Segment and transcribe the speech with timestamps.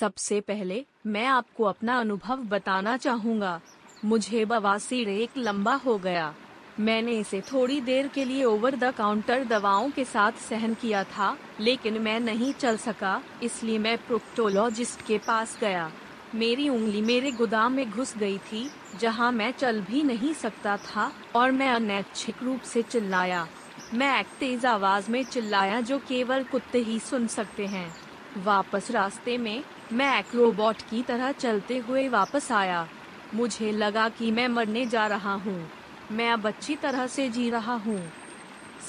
[0.00, 3.60] सबसे पहले मैं आपको अपना अनुभव बताना चाहूँगा।
[4.04, 6.34] मुझे बवासीर एक लंबा हो गया।
[6.80, 11.38] मैंने इसे थोड़ी देर के लिए ओवर द काउंटर दवाओं के साथ सहन किया था,
[11.60, 15.90] लेकिन मैं नहीं चल सका, इसलिए मैं प्रोक्टोलॉजिस्ट के पास गया।
[16.34, 18.70] मेरी उंगली मेरे गोदाम में घुस गई थी,
[19.00, 23.46] जहाँ मैं चल भी नहीं सकता था, और मैं अनैच्छिक रूप से चिल्लाया।
[23.94, 29.38] मैं एक तेज आवाज़ में चिल्लाया जो केवल कुत्ते ही सुन सकते हैं। वापस रास्ते
[29.38, 32.88] में मैं एक रोबोट की तरह चलते हुए वापस आया।
[33.34, 35.70] मुझे लगा कि मैं मरने जा रहा हूँ।
[36.10, 38.12] मैं अब अच्छी तरह से जी रहा हूँ।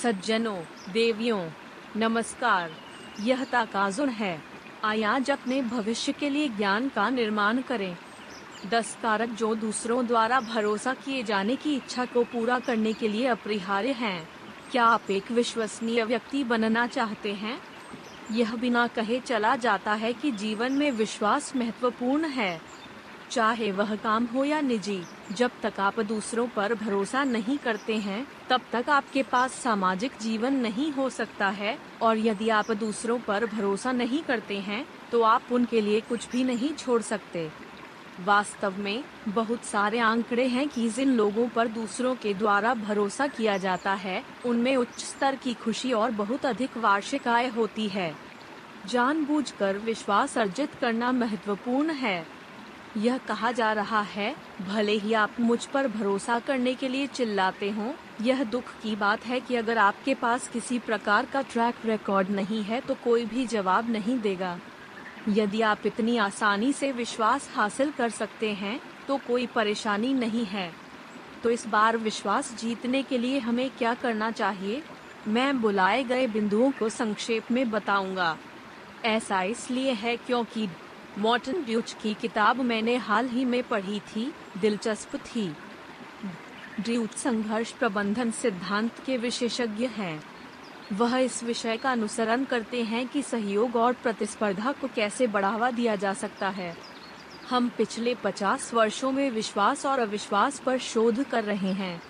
[0.04, 1.50] सज्जनों, देवियों,
[1.96, 2.72] नमस्कार।
[3.20, 4.42] यह ताकाजुन है।
[4.86, 7.98] आज अपने भविष्य के लिए ज्ञान का निर्माण करें।
[8.70, 13.28] दस कारक जो दूसरों द्वारा भरोसा किए जाने की इच्छा को पूरा करने के लिए
[13.28, 14.30] अपरिहार्य हैं।
[14.72, 17.69] क्या आप एक विश्वसनीय व्यक्ति बनना चाहते हैं?
[18.32, 22.60] यह बिना कहे चला जाता है कि जीवन में विश्वास महत्वपूर्ण है।
[23.32, 28.26] चाहे वह काम हो या निजी, जब तक आप दूसरों पर भरोसा नहीं करते हैं,
[28.50, 33.46] तब तक आपके पास सामाजिक जीवन नहीं हो सकता है, और यदि आप दूसरों पर
[33.46, 37.50] भरोसा नहीं करते हैं तो आप उनके लिए कुछ भी नहीं छोड़ सकते।
[38.26, 43.58] वास्तव में बहुत सारे आंकड़े हैं कि जिन लोगों पर दूसरों के द्वारा भरोसा किया
[43.58, 48.14] जाता है, उनमें उच्च स्तर की खुशी और बहुत अधिक वार्षिक आय होती है।
[48.86, 52.26] जानबूझकर विश्वास अर्जित करना महत्वपूर्ण है।
[52.98, 57.70] यह कहा जा रहा है, भले ही आप मुझ पर भरोसा करने के लिए चिल्लाते
[57.70, 62.30] हो, यह दुख की बात है कि अगर आपके पास किसी प्रकार का ट्रैक रिकॉर्ड
[62.30, 64.58] नहीं है तो कोई भी जवाब नहीं देगा।
[65.30, 70.72] यदि आप इतनी आसानी से विश्वास हासिल कर सकते हैं तो कोई परेशानी नहीं है।
[71.44, 74.82] तो इस बार विश्वास जीतने के लिए हमें क्या करना चाहिए?
[75.28, 78.38] मैं बुलाए गए बिंदुओं को संक्षेप में बताऊँगा।
[79.06, 80.68] ऐसा इसलिए है क्योंकि
[81.18, 85.48] मॉर्टन ड्यूच की किताब मैंने हाल ही में पढ़ी थी, दिलचस्प थी।
[86.80, 90.22] ड्यूच संघर्ष प्रबंधन सिद्धांत के विशेषज्ञ हैं।
[90.92, 95.96] वह इस विषय का अनुसरण करते हैं कि सहयोग और प्रतिस्पर्धा को कैसे बढ़ावा दिया
[95.96, 96.76] जा सकता है।
[97.50, 102.02] हम पिछले 50 वर्षों में विश्वास और अविश्वास पर शोध कर रहे हैं,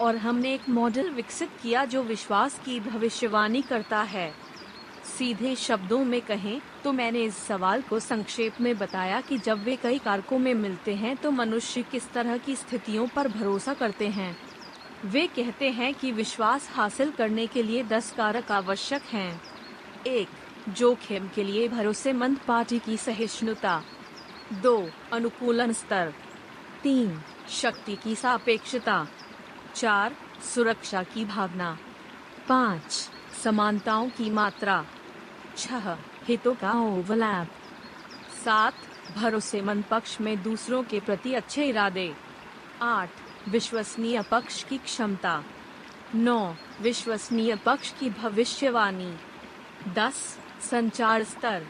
[0.00, 4.30] और हमने एक मॉडल विकसित किया जो विश्वास की भविष्यवाणी करता है।
[5.08, 9.76] सीधे शब्दों में कहें तो मैंने इस सवाल को संक्षेप में बताया कि जब वे
[9.76, 14.36] कई कारकों में मिलते हैं तो मनुष्य किस तरह की स्थितियों पर भरोसा करते हैं।
[15.04, 19.42] वे कहते हैं कि विश्वास हासिल करने के लिए दस कारक आवश्यक हैं।
[20.06, 20.28] एक,
[20.68, 23.82] जोखिम के लिए भरोसेमंद पार्टी की सहिष्णुता।
[24.52, 26.14] दो, अनुकूलन स्तर।
[26.82, 29.08] तीन, शक्ति की सापेक्षता।
[29.74, 30.16] चार,
[30.54, 31.78] सुरक्षा की भावना।
[32.48, 33.10] पाँच,
[33.44, 34.86] समानताओं की मात्रा।
[35.56, 37.48] छह, हितों का ओवरलैप।
[38.44, 38.74] सात,
[39.16, 42.14] भरोसेमंद पक्ष में दूसरों के प्रति अच्छे इरादे।
[42.82, 43.10] आठ
[43.48, 45.44] विश्वसनीय पक्ष की क्षमता।
[46.14, 49.16] नौ, विश्वसनीय पक्ष की भविष्यवाणी।
[49.94, 50.38] दस,
[50.70, 51.66] संचार स्तर।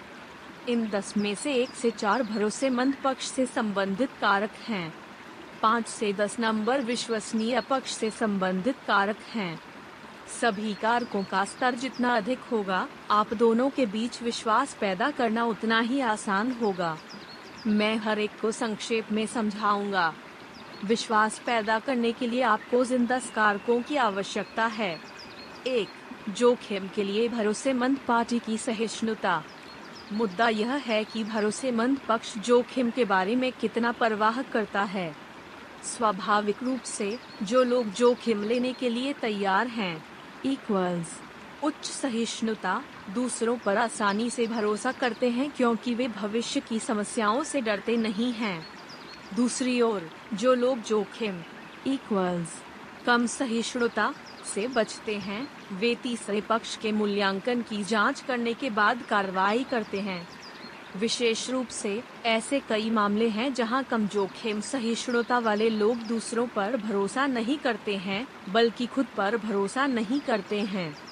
[0.68, 4.94] इन दस में से एक से चार भरोसेमंद पक्ष से संबंधित कारक हैं।
[5.62, 9.60] पाँच से दस नंबर विश्वसनीय पक्ष से संबंधित कारक हैं।
[10.40, 15.80] सभी कारकों का स्तर जितना अधिक होगा, आप दोनों के बीच विश्वास पैदा करना उतना
[15.80, 16.98] ही आसान होगा।
[17.66, 20.14] मैं हर एक को संक्षेप में समझाऊँगा।
[20.84, 25.00] विश्वास पैदा करने के लिए आपको ज़िंदा कारकों की आवश्यकता है।
[25.66, 25.88] एक,
[26.28, 29.42] जोखिम के लिए भरोसेमंद पार्टी की सहिष्णुता।
[30.12, 35.16] मुद्दा यह है कि भरोसेमंद पक्ष जोखिम के बारे में कितना परवाह करता है।
[35.84, 40.04] स्वाभाविक रूप से, जो लोग जोखिम लेने के लिए तैयार हैं
[40.44, 41.20] इक्वल्स
[41.64, 42.82] उच्च सहिष्णुता,
[43.14, 48.32] दूसरों पर आसानी से भरोसा करते हैं क्योंकि वे भविष्य की समस्याओं से डरते नहीं
[48.32, 48.79] हैं।
[49.36, 51.42] दूसरी ओर, जो लोग जोखिम
[51.86, 52.48] इक्वल्स
[53.06, 54.14] कम सहिष्णुता
[54.54, 60.00] से बचते हैं, वे तीसरे पक्ष के मूल्यांकन की जाँच करने के बाद कार्रवाई करते
[60.00, 60.28] हैं।
[60.96, 66.76] विशेष रूप से, ऐसे कई मामले हैं जहाँ कम जोखिम, सहिष्णुता वाले लोग दूसरों पर
[66.76, 71.09] भरोसा नहीं करते हैं, बल्कि खुद पर भरोसा नहीं करते हैं।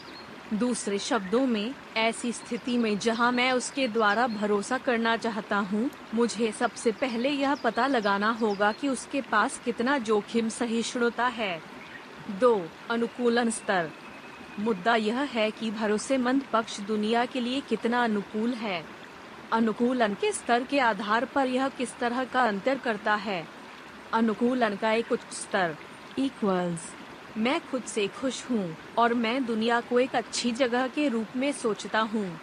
[0.54, 6.52] दूसरे शब्दों में ऐसी स्थिति में जहाँ मैं उसके द्वारा भरोसा करना चाहता हूँ, मुझे
[6.52, 11.60] सबसे पहले यह पता लगाना होगा कि उसके पास कितना जोखिम सहिष्णुता है।
[12.40, 13.90] दो अनुकूलन स्तर।
[14.58, 18.84] मुद्दा यह है कि भरोसेमंद पक्ष दुनिया के लिए कितना अनुकूल है।
[19.52, 23.46] अनुकूलन के स्तर के आधार पर यह किस तरह का अंतर करता है?
[24.12, 25.76] अनुकूलन का एक उच्च स्तर।
[26.18, 26.97] इक्वल्स
[27.38, 31.52] मैं खुद से खुश हूँ और मैं दुनिया को एक अच्छी जगह के रूप में
[31.52, 32.40] सोचता हूँ।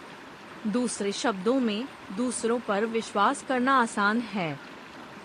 [0.66, 4.60] दूसरे शब्दों में, दूसरों पर विश्वास करना आसान है।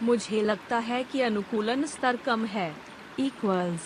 [0.03, 2.75] मुझे लगता है कि अनुकूलन स्तर कम है।
[3.19, 3.81] इक्वल्स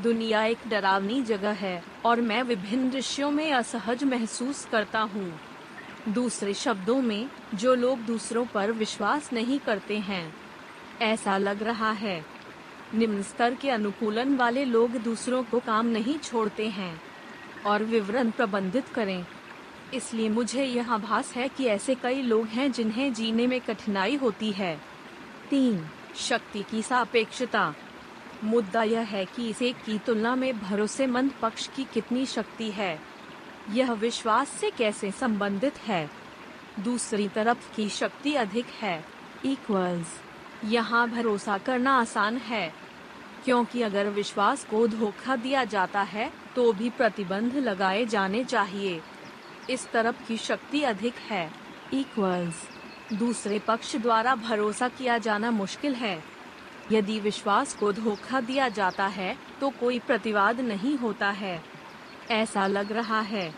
[0.00, 5.40] दुनिया एक डरावनी जगह है और मैं विभिन्न दृश्यों में असहज महसूस करता हूँ।
[6.08, 10.36] दूसरे शब्दों में, जो लोग दूसरों पर विश्वास नहीं करते हैं।
[11.00, 12.31] ऐसा लग रहा है
[12.94, 17.02] निम्न स्तर के अनुकूलन वाले लोग दूसरों को काम नहीं छोड़ते हैं
[17.66, 19.26] और विवरण प्रबंधित करें।
[19.94, 24.52] इसलिए मुझे यह आभास है कि ऐसे कई लोग हैं जिन्हें जीने में कठिनाई होती
[24.52, 24.80] है।
[25.50, 25.86] तीन,
[26.16, 27.74] शक्ति की सापेक्षता।
[28.44, 33.00] मुद्दा यह है कि इसे की तुलना में भरोसेमंद पक्ष की कितनी शक्ति है।
[33.70, 36.10] यह विश्वास से कैसे संबंधित है?
[36.80, 39.04] दूसरी तरफ़ की शक्ति अधिक है।
[39.44, 40.06] इक्वल्स
[40.64, 42.72] यहाँ भरोसा करना आसान है।
[43.44, 49.00] क्योंकि अगर विश्वास को धोखा दिया जाता है तो भी प्रतिबंध लगाए जाने चाहिए।
[49.70, 51.50] इस तरफ़ की शक्ति अधिक है।
[51.92, 52.68] इक्वल्स
[53.12, 56.22] दूसरे पक्ष द्वारा भरोसा किया जाना मुश्किल है।
[56.92, 61.62] यदि विश्वास को धोखा दिया जाता है तो कोई प्रतिवाद नहीं होता है।
[62.30, 63.52] ऐसा लग रहा है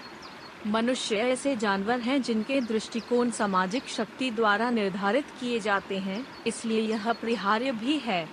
[0.66, 7.08] मनुष्य ऐसे जानवर हैं जिनके दृष्टिकोण सामाजिक शक्ति द्वारा निर्धारित किए जाते हैं, इसलिए यह
[7.10, 8.28] अपरिहार्य भी है।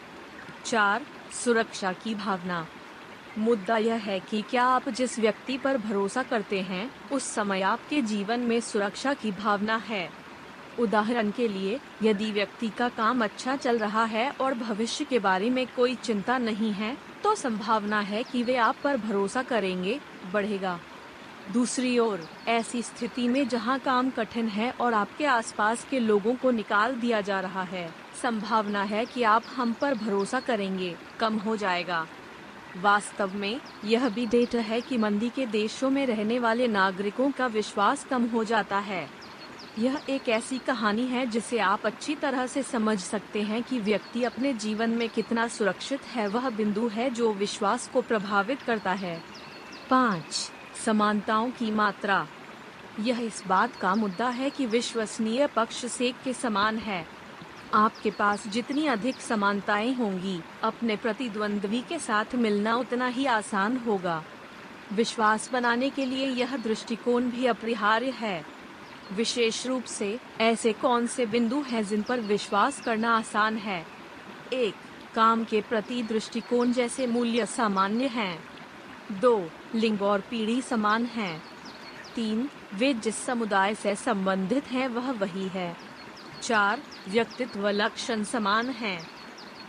[0.65, 2.65] चार, सुरक्षा की भावना।
[3.37, 8.01] मुद्दा यह है कि क्या आप जिस व्यक्ति पर भरोसा करते हैं, उस समय आपके
[8.01, 10.09] जीवन में सुरक्षा की भावना है।
[10.79, 15.49] उदाहरण के लिए, यदि व्यक्ति का काम अच्छा चल रहा है और भविष्य के बारे
[15.49, 19.99] में कोई चिंता नहीं है तो संभावना है कि वे आप पर भरोसा करेंगे,
[20.33, 20.79] बढ़ेगा।
[21.49, 26.51] दूसरी ओर, ऐसी स्थिति में जहाँ काम कठिन है और आपके आसपास के लोगों को
[26.51, 31.55] निकाल दिया जा रहा है, संभावना है कि आप हम पर भरोसा करेंगे, कम हो
[31.55, 32.07] जाएगा।
[32.77, 37.47] वास्तव में, यह भी डेटा है कि मंदी के देशों में रहने वाले नागरिकों का
[37.47, 39.09] विश्वास कम हो जाता है।
[39.79, 44.23] यह एक ऐसी कहानी है जिसे आप अच्छी तरह से समझ सकते हैं कि व्यक्ति
[44.23, 49.23] अपने जीवन में कितना सुरक्षित है। वह बिंदु है जो विश्वास को प्रभावित करता है।
[49.89, 50.51] पाँच।
[50.85, 52.27] समानताओं की मात्रा।
[52.99, 57.07] यह इस बात का मुद्दा है कि विश्वसनीय पक्ष सेक के समान है।
[57.73, 64.23] आपके पास जितनी अधिक समानताएँ होंगी, अपने प्रतिद्वंद्वी के साथ मिलना उतना ही आसान होगा।
[64.93, 68.45] विश्वास बनाने के लिए यह दृष्टिकोण भी अपरिहार्य है।
[69.13, 73.87] विशेष रूप से, ऐसे कौन से बिंदु हैं जिन पर विश्वास करना आसान है?
[74.53, 74.75] एक,
[75.15, 78.43] काम के प्रति दृष्टिकोण जैसे मूल्य सामान्य हैं।
[79.11, 81.43] दो लिंग और पीढ़ी समान हैं।
[82.15, 85.77] तीन, वे जिस समुदाय से संबंधित हैं, वह वही है।
[86.41, 89.07] चार, व्यक्तित्व लक्षण समान हैं।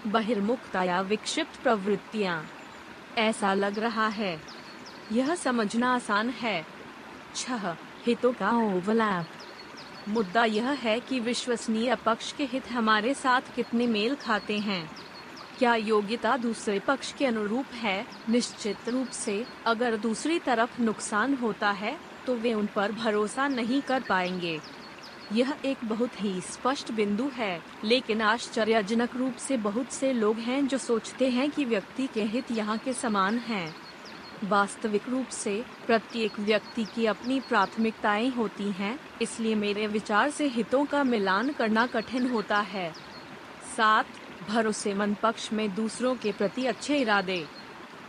[0.06, 2.46] बहिर्मुखता या विक्षिप्त प्रवृत्तियाँ।
[3.18, 4.42] ऐसा लग रहा है।
[5.12, 6.66] यह समझना आसान है।
[7.34, 7.76] छह,
[8.06, 9.26] हितों का ओवरलैप।
[10.08, 14.90] मुद्दा यह है कि विश्वसनीय पक्ष के हित हमारे साथ कितने मेल खाते हैं।
[15.58, 18.06] क्या योग्यता दूसरे पक्ष के अनुरूप है?
[18.28, 21.96] निश्चित रूप से अगर दूसरी तरफ़ नुकसान होता है
[22.26, 24.58] तो वे उन पर भरोसा नहीं कर पाएँगे।
[25.32, 30.66] यह एक बहुत ही स्पष्ट बिंदु है लेकिन आश्चर्यजनक रूप से बहुत से लोग हैं
[30.66, 33.74] जो सोचते हैं कि व्यक्ति के हित यहाँ के समान हैं।
[34.44, 35.54] वास्तविक रूप से
[35.86, 41.86] प्रत्येक व्यक्ति की अपनी प्राथमिकताएँ होती हैं, इसलिए मेरे विचार से हितों का मिलान करना
[41.86, 42.92] कठिन होता है।
[43.76, 44.06] सात
[44.48, 47.46] भरोसेमंद पक्ष में दूसरों के प्रति अच्छे इरादे।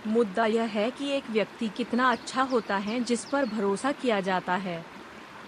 [0.08, 4.56] मुद्दा यह है कि एक व्यक्ति कितना अच्छा होता है, जिस पर भरोसा किया जाता
[4.56, 4.86] है।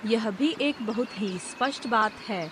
[0.06, 2.51] यह भी एक बहुत ही स्पष्ट बात है।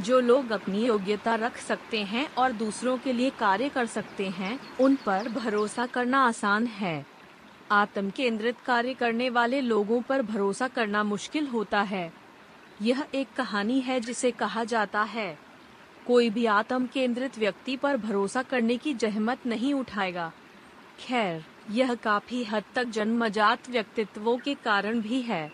[0.00, 4.78] जो लोग अपनी योग्यता रख सकते हैं और दूसरों के लिए कार्य कर सकते हैं,
[4.80, 7.06] उन पर भरोसा करना आसान है।
[7.70, 12.12] आत्म केंद्रित कार्य करने वाले लोगों पर भरोसा करना मुश्किल होता है।
[12.82, 15.43] यह एक कहानी है जिसे कहा जाता है।
[16.06, 20.30] कोई भी आत्म केंद्रित व्यक्ति पर भरोसा करने की जहमत नहीं उठाएगा।
[20.98, 25.50] खैर, यह काफ़ी हद तक जन्मजात व्यक्तित्वों के कारण भी है।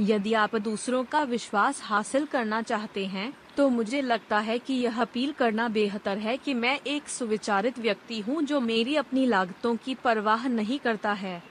[0.00, 5.00] यदि आप दूसरों का विश्वास हासिल करना चाहते हैं तो मुझे लगता है कि यह
[5.00, 9.94] अपील करना बेहतर है कि मैं एक सुविचारित व्यक्ति हूँ जो मेरी अपनी लागतों की
[9.94, 11.42] परवाह नहीं करता है।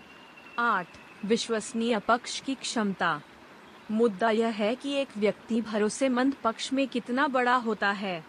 [0.60, 0.88] आठ,
[1.26, 3.20] विश्वसनीय पक्ष की क्षमता।
[3.92, 8.26] मुद्दा यह है कि एक व्यक्ति भरोसेमंद पक्ष में कितना बड़ा होता है।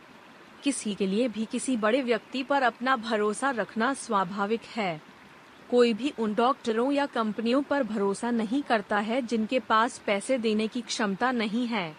[0.63, 5.01] किसी के लिए भी किसी बड़े व्यक्ति पर अपना भरोसा रखना स्वाभाविक है।
[5.71, 10.69] कोई भी उन डॉक्टरों या कंपनियों पर भरोसा नहीं करता है जिनके पास पैसे देने
[10.69, 11.97] की क्षमता नहीं है।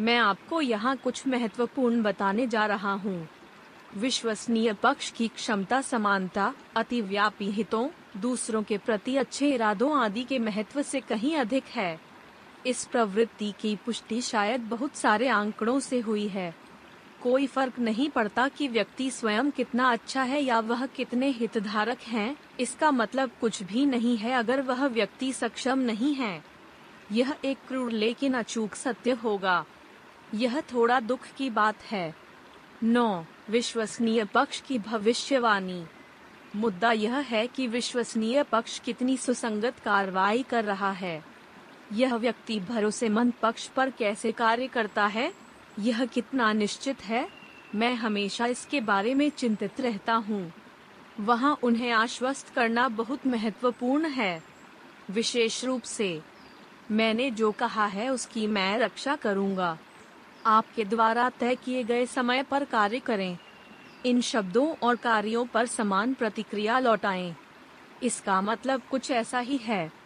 [0.00, 3.28] मैं आपको यहाँ कुछ महत्वपूर्ण बताने जा रहा हूँ।
[3.96, 10.82] विश्वसनीय पक्ष की क्षमता, समानता अतिव्यापी हितों, दूसरों के प्रति अच्छे इरादों आदि के महत्व
[10.82, 12.11] से कहीं अधिक है।
[12.66, 16.54] इस प्रवृत्ति की पुष्टि शायद बहुत सारे आंकड़ों से हुई है।
[17.22, 22.36] कोई फ़र्क नहीं पड़ता कि व्यक्ति स्वयं कितना अच्छा है या वह कितने हितधारक हैं,
[22.60, 26.44] इसका मतलब कुछ भी नहीं है अगर वह व्यक्ति सक्षम नहीं है।
[27.12, 29.64] यह एक क्रूर लेकिन अचूक सत्य होगा।
[30.34, 32.14] यह थोड़ा दुख की बात है।
[32.82, 35.84] नौ विश्वसनीय पक्ष की भविष्यवाणी।
[36.56, 41.31] मुद्दा यह है कि विश्वसनीय पक्ष कितनी सुसंगत कार्रवाई कर रहा है।
[41.92, 45.32] यह व्यक्ति भरोसेमंद पक्ष पर कैसे कार्य करता है?
[45.78, 47.28] यह कितना निश्चित है?
[47.74, 50.52] मैं हमेशा इसके बारे में चिंतित रहता हूँ।
[51.20, 54.42] वहाँ उन्हें आश्वस्त करना बहुत महत्वपूर्ण है।
[55.10, 56.22] विशेष रूप से,
[56.90, 59.78] मैंने जो कहा है उसकी मैं रक्षा करूँगा।
[60.46, 63.38] आपके द्वारा तय किए गए समय पर कार्य करें।
[64.06, 67.36] इन शब्दों और कार्यों पर समान प्रतिक्रिया लौटाएँ।
[68.02, 70.01] इसका मतलब कुछ ऐसा ही है।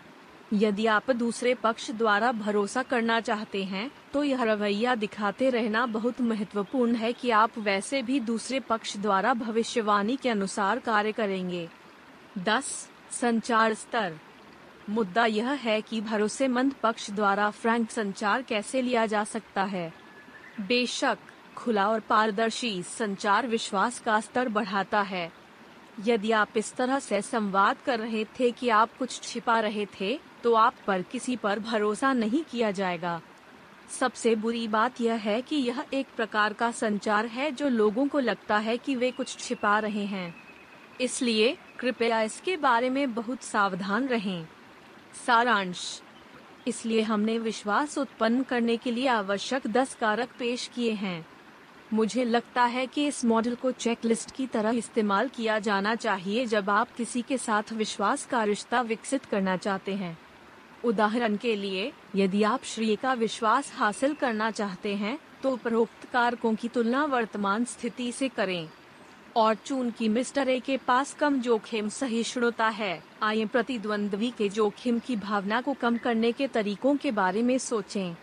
[0.53, 6.21] यदि आप दूसरे पक्ष द्वारा भरोसा करना चाहते हैं तो यह रवैया दिखाते रहना बहुत
[6.21, 11.69] महत्वपूर्ण है कि आप वैसे भी दूसरे पक्ष द्वारा भविष्यवाणी के अनुसार कार्य करेंगे।
[12.39, 14.19] दस, संचार स्तर।
[14.91, 19.93] मुद्दा यह है कि भरोसेमंद पक्ष द्वारा फ्रैंक संचार कैसे लिया जा सकता है।
[20.61, 21.19] बेशक,
[21.57, 25.33] खुला और पारदर्शी संचार विश्वास का स्तर बढ़ाता है।
[26.05, 30.21] यदि आप इस तरह से संवाद कर रहे थे कि आप कुछ छिपा रहे थे
[30.47, 33.21] तो आप पर किसी पर भरोसा नहीं किया जाएगा।
[34.01, 38.19] सबसे बुरी बात यह है कि यह एक प्रकार का संचार है जो लोगों को
[38.19, 40.35] लगता है कि वे कुछ छिपा रहे हैं।
[41.01, 44.47] इसलिए कृपया इसके बारे में बहुत सावधान रहें।
[45.27, 46.03] सारांश।
[46.67, 51.27] इसलिए हमने विश्वास उत्पन्न करने के लिए आवश्यक दस कारक पेश किए हैं।
[51.93, 56.71] मुझे लगता है कि इस मॉडल को चेकलिस्ट की तरह इस्तेमाल किया जाना चाहिए जब
[56.71, 60.26] आप किसी के साथ विश्वास का रिश्ता विकसित करना चाहते हैं।
[60.87, 66.55] उदाहरण के लिए, यदि आप श्रेय का विश्वास हासिल करना चाहते हैं तो उपरोक्त कारकों
[66.55, 68.69] की तुलना वर्तमान स्थिति से करें।
[69.37, 74.99] और चून की मिस्टर ए के पास कम जोखिम सहिष्णुता है। आइए प्रतिद्वंद्वी के जोखिम
[74.99, 78.17] की भावना को कम करने के तरीकों के बारे में सोचें।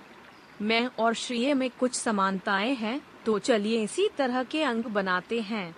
[0.62, 5.76] मैं और श्रेय में कुछ समानताएँ हैं तो चलिए इसी तरह के अंग बनाते हैं।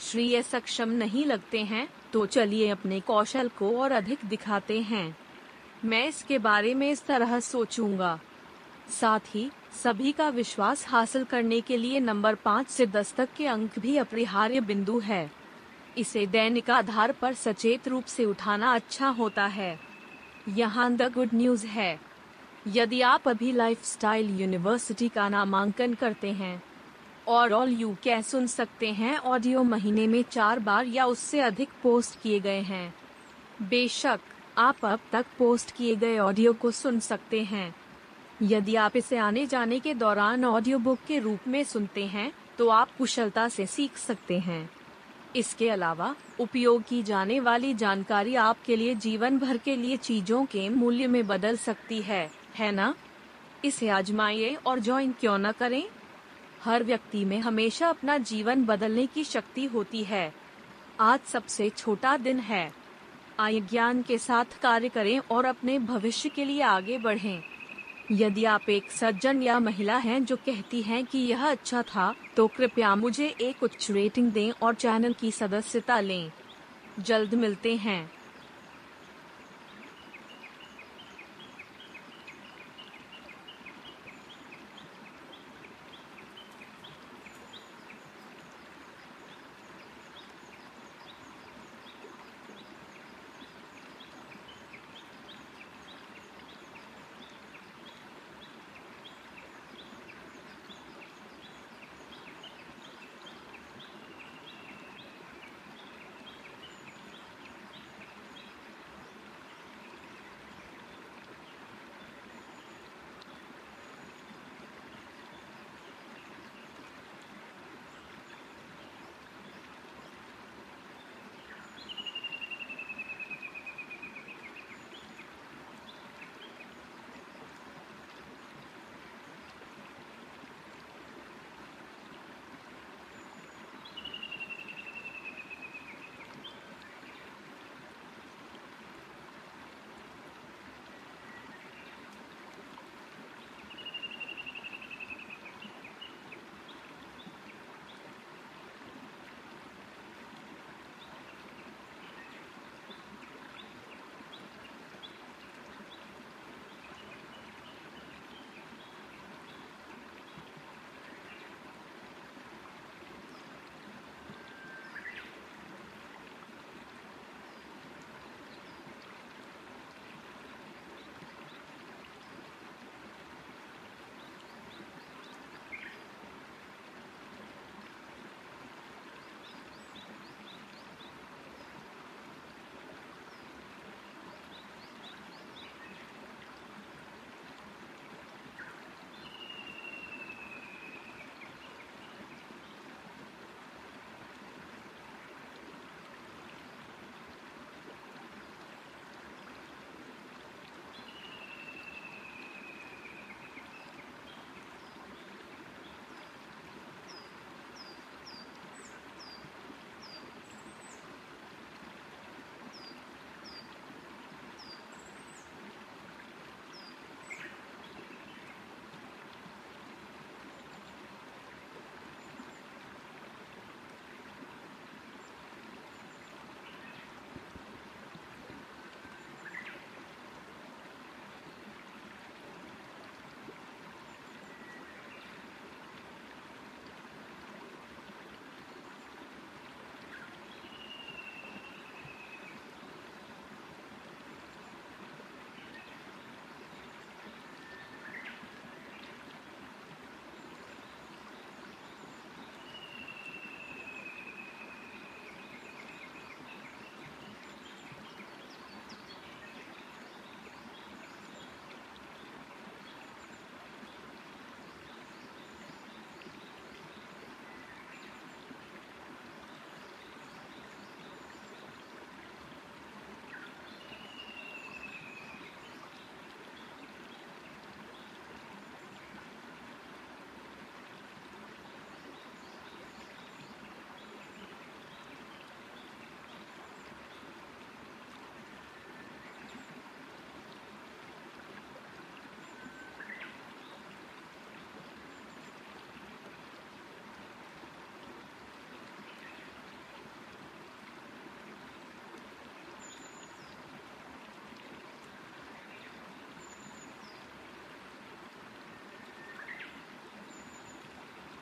[0.00, 5.16] श्रेय सक्षम नहीं लगते हैं तो चलिए अपने कौशल को और अधिक दिखाते हैं।
[5.84, 8.18] मैं इसके बारे में इस तरह सोचूँगा।
[8.90, 9.50] साथ ही,
[9.82, 13.96] सभी का विश्वास हासिल करने के लिए नंबर पाँच से दस तक के अंक भी
[13.96, 15.30] अपरिहार्य बिंदु है।
[15.98, 19.78] इसे दैनिक आधार पर सचेत रूप से उठाना अच्छा होता है।
[20.48, 21.98] यहाँ द गुड न्यूज़ है।
[22.66, 26.62] यदि आप अभी लाइफस्टाइल यूनिवर्सिटी का नामांकन करते हैं,
[27.28, 31.68] और ऑल यू कै सुन सकते हैं ऑडियो महीने में चार बार या उससे अधिक
[31.82, 32.94] पोस्ट किए गए हैं,
[33.62, 34.20] बेशक।
[34.58, 37.74] आप अब तक पोस्ट किए गए ऑडियो को सुन सकते हैं।
[38.42, 42.68] यदि आप इसे आने जाने के दौरान ऑडियो बुक के रूप में सुनते हैं तो
[42.68, 44.70] आप कुशलता से सीख सकते हैं।
[45.36, 50.68] इसके अलावा, उपयोग की जाने वाली जानकारी आपके लिए जीवन भर के लिए चीज़ों के
[50.68, 52.94] मूल्य में बदल सकती है है ना?
[53.64, 55.84] इसे आजमाइए और ज्वाइन क्यों न करें?
[56.64, 60.32] हर व्यक्ति में हमेशा अपना जीवन बदलने की शक्ति होती है।
[61.00, 62.77] आज सबसे छोटा दिन है।
[63.40, 67.42] आय ज्ञान के साथ कार्य करें और अपने भविष्य के लिए आगे बढ़ें।
[68.12, 72.46] यदि आप एक सज्जन या महिला हैं जो कहती हैं कि यह अच्छा था तो
[72.46, 76.30] कृपया मुझे एक उच्च रेटिंग दें और चैनल की सदस्यता लें
[77.00, 78.10] जल्द मिलते हैं